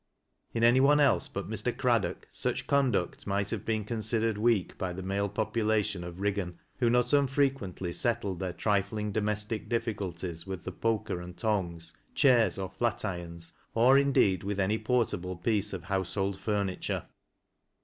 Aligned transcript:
In 0.55 0.63
any 0.63 0.79
one 0.79 0.99
else 0.99 1.27
but 1.27 1.47
Mr. 1.47 1.77
Craddock, 1.77 2.27
such 2.31 2.65
conduct 2.65 3.27
might 3.27 3.51
have 3.51 3.63
been 3.63 3.85
considered 3.85 4.35
weak 4.35 4.75
by 4.79 4.93
the 4.93 5.03
male 5.03 5.29
population 5.29 6.03
of 6.03 6.19
Riggan, 6.19 6.57
who 6.79 6.89
not 6.89 7.13
unfrequently 7.13 7.93
settled 7.93 8.39
their 8.39 8.51
trifling 8.51 9.11
domestic 9.11 9.69
diffi 9.69 9.93
culties 9.95 10.47
with 10.47 10.63
the 10.63 10.71
poker 10.71 11.21
and 11.21 11.37
tongs, 11.37 11.93
chairs, 12.15 12.57
or 12.57 12.69
flat 12.71 13.05
irons, 13.05 13.53
or 13.75 13.95
indeed 13.95 14.41
with 14.43 14.59
any 14.59 14.79
portable 14.79 15.35
piece 15.35 15.71
of 15.71 15.83
household 15.83 16.39
furniture. 16.39 17.05